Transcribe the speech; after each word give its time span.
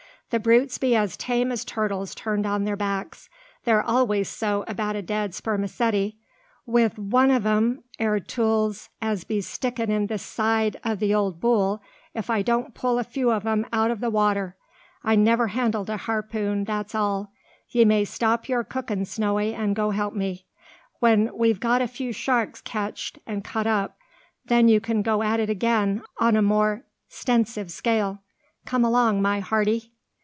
The 0.31 0.39
brutes 0.39 0.77
be 0.77 0.95
as 0.95 1.17
tame 1.17 1.51
as 1.51 1.65
turtles 1.65 2.15
turned 2.15 2.45
on 2.45 2.63
their 2.63 2.77
backs. 2.77 3.27
They're 3.65 3.83
always 3.83 4.29
so 4.29 4.63
about 4.65 4.95
a 4.95 5.01
dead 5.01 5.31
spermacety. 5.31 6.19
Wi' 6.65 6.87
one 6.87 7.29
o' 7.31 7.37
them 7.39 7.83
ere 7.99 8.21
tools 8.21 8.87
as 9.01 9.25
be 9.25 9.41
stickin' 9.41 9.91
in 9.91 10.07
the 10.07 10.17
side 10.17 10.79
o' 10.85 10.95
the 10.95 11.13
old 11.13 11.41
bull, 11.41 11.83
if 12.13 12.29
I 12.29 12.43
don't 12.43 12.73
pull 12.73 12.97
a 12.97 13.03
few 13.03 13.29
o' 13.33 13.39
them 13.39 13.65
out 13.73 13.91
o' 13.91 14.09
water, 14.09 14.55
I 15.03 15.15
never 15.17 15.47
handled 15.47 15.89
a 15.89 15.97
harpoon, 15.97 16.63
that's 16.63 16.95
all. 16.95 17.33
Ye 17.67 17.83
may 17.83 18.05
stop 18.05 18.47
your 18.47 18.63
cookin' 18.63 19.03
Snowy, 19.03 19.53
an' 19.53 19.73
go 19.73 19.89
help 19.89 20.13
me. 20.13 20.45
When 21.01 21.29
we've 21.37 21.59
got 21.59 21.81
a 21.81 21.89
few 21.89 22.13
sharks 22.13 22.61
catched 22.61 23.19
an' 23.27 23.41
cut 23.41 23.67
up, 23.67 23.97
then 24.45 24.69
you 24.69 24.79
can 24.79 25.01
go 25.01 25.23
at 25.23 25.41
it 25.41 25.49
again 25.49 26.01
on 26.19 26.37
a 26.37 26.41
more 26.41 26.85
'stensive 27.09 27.69
scale. 27.69 28.19
Come 28.63 28.85
along, 28.85 29.21
my 29.21 29.41
hearty!" 29.41 29.89